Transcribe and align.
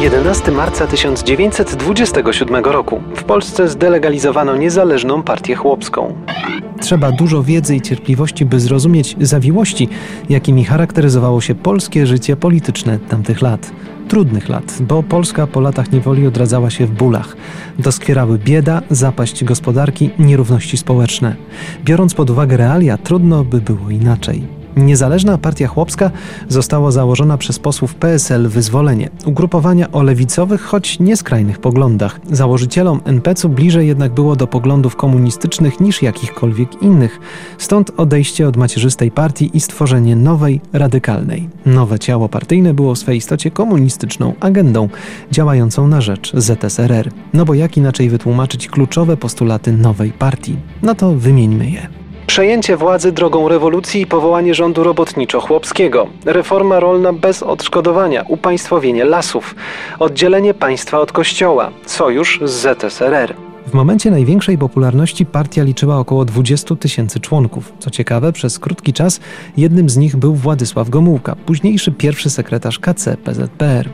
11 0.00 0.52
marca 0.52 0.86
1927 0.86 2.64
roku 2.64 3.00
w 3.14 3.24
Polsce 3.24 3.68
zdelegalizowano 3.68 4.56
niezależną 4.56 5.22
partię 5.22 5.54
chłopską. 5.54 6.14
Trzeba 6.80 7.12
dużo 7.12 7.42
wiedzy 7.42 7.76
i 7.76 7.80
cierpliwości, 7.80 8.44
by 8.44 8.60
zrozumieć 8.60 9.16
zawiłości, 9.20 9.88
jakimi 10.28 10.64
charakteryzowało 10.64 11.40
się 11.40 11.54
polskie 11.54 12.06
życie 12.06 12.36
polityczne 12.36 12.98
tamtych 12.98 13.42
lat. 13.42 13.70
Trudnych 14.08 14.48
lat, 14.48 14.78
bo 14.80 15.02
Polska 15.02 15.46
po 15.46 15.60
latach 15.60 15.92
niewoli 15.92 16.26
odradzała 16.26 16.70
się 16.70 16.86
w 16.86 16.90
bólach. 16.90 17.36
Doskwierały 17.78 18.38
bieda, 18.38 18.82
zapaść 18.90 19.44
gospodarki, 19.44 20.10
nierówności 20.18 20.76
społeczne. 20.76 21.36
Biorąc 21.84 22.14
pod 22.14 22.30
uwagę 22.30 22.56
realia, 22.56 22.98
trudno 22.98 23.44
by 23.44 23.60
było 23.60 23.90
inaczej. 23.90 24.59
Niezależna 24.76 25.38
Partia 25.38 25.68
Chłopska 25.68 26.10
została 26.48 26.90
założona 26.90 27.38
przez 27.38 27.58
posłów 27.58 27.94
PSL 27.94 28.48
Wyzwolenie, 28.48 29.10
ugrupowania 29.24 29.92
o 29.92 30.02
lewicowych, 30.02 30.62
choć 30.62 31.00
nieskrajnych 31.00 31.58
poglądach. 31.58 32.20
Założycielom 32.30 33.00
NPC-u 33.04 33.48
bliżej 33.48 33.86
jednak 33.86 34.14
było 34.14 34.36
do 34.36 34.46
poglądów 34.46 34.96
komunistycznych 34.96 35.80
niż 35.80 36.02
jakichkolwiek 36.02 36.82
innych, 36.82 37.20
stąd 37.58 37.90
odejście 37.96 38.48
od 38.48 38.56
macierzystej 38.56 39.10
partii 39.10 39.50
i 39.54 39.60
stworzenie 39.60 40.16
nowej, 40.16 40.60
radykalnej. 40.72 41.48
Nowe 41.66 41.98
ciało 41.98 42.28
partyjne 42.28 42.74
było 42.74 42.94
w 42.94 42.98
swej 42.98 43.16
istocie 43.16 43.50
komunistyczną 43.50 44.34
agendą, 44.40 44.88
działającą 45.30 45.88
na 45.88 46.00
rzecz 46.00 46.32
ZSRR. 46.36 47.10
No 47.34 47.44
bo 47.44 47.54
jak 47.54 47.76
inaczej 47.76 48.10
wytłumaczyć 48.10 48.68
kluczowe 48.68 49.16
postulaty 49.16 49.72
nowej 49.72 50.12
partii? 50.12 50.56
No 50.82 50.94
to 50.94 51.14
wymieńmy 51.14 51.70
je. 51.70 51.99
Przejęcie 52.30 52.76
władzy 52.76 53.12
drogą 53.12 53.48
rewolucji 53.48 54.00
i 54.00 54.06
powołanie 54.06 54.54
rządu 54.54 54.82
robotniczo-chłopskiego, 54.84 56.06
reforma 56.24 56.80
rolna 56.80 57.12
bez 57.12 57.42
odszkodowania, 57.42 58.24
upaństwowienie 58.28 59.04
lasów, 59.04 59.54
oddzielenie 59.98 60.54
państwa 60.54 61.00
od 61.00 61.12
kościoła, 61.12 61.70
sojusz 61.86 62.40
z 62.44 62.50
ZSRR. 62.50 63.34
W 63.66 63.74
momencie 63.74 64.10
największej 64.10 64.58
popularności 64.58 65.26
partia 65.26 65.62
liczyła 65.62 65.98
około 65.98 66.24
20 66.24 66.76
tysięcy 66.76 67.20
członków. 67.20 67.72
Co 67.78 67.90
ciekawe, 67.90 68.32
przez 68.32 68.58
krótki 68.58 68.92
czas 68.92 69.20
jednym 69.56 69.90
z 69.90 69.96
nich 69.96 70.16
był 70.16 70.34
Władysław 70.34 70.90
Gomułka, 70.90 71.36
późniejszy 71.46 71.92
pierwszy 71.92 72.30
sekretarz 72.30 72.78
KC 72.78 73.16
PZPR. 73.24 73.88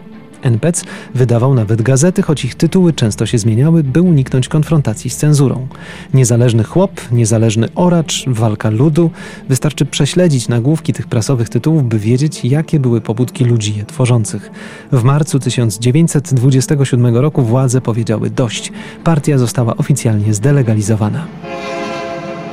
NPC 0.47 0.84
wydawał 1.14 1.55
nawet 1.55 1.83
gazety, 1.83 2.22
choć 2.22 2.44
ich 2.44 2.55
tytuły 2.55 2.92
często 2.92 3.27
się 3.27 3.39
zmieniały, 3.39 3.84
by 3.84 4.02
uniknąć 4.02 4.48
konfrontacji 4.48 5.11
z 5.11 5.16
cenzurą. 5.16 5.66
Niezależny 6.14 6.64
chłop, 6.64 7.00
niezależny 7.12 7.69
oracz, 7.75 8.25
walka 8.27 8.70
ludu. 8.70 9.11
Wystarczy 9.48 9.86
prześledzić 9.86 10.48
nagłówki 10.48 10.92
tych 10.92 11.06
prasowych 11.06 11.48
tytułów, 11.48 11.84
by 11.84 11.98
wiedzieć, 11.98 12.44
jakie 12.44 12.80
były 12.80 13.00
pobudki 13.00 13.44
ludzi 13.44 13.77
je 13.77 13.84
tworzących. 13.84 14.50
W 14.92 15.03
marcu 15.03 15.38
1927 15.38 17.16
roku 17.16 17.42
władze 17.42 17.81
powiedziały 17.81 18.31
dość. 18.31 18.72
Partia 19.05 19.38
została 19.38 19.77
oficjalnie 19.77 20.34
zdelegalizowana. 20.34 21.27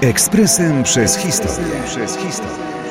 Ekspresem 0.02 0.84
przez 0.84 1.18
historię. 1.18 1.72
Przez 1.86 2.18
historię. 2.18 2.83